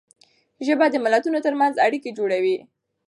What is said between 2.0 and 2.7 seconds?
جوړوي.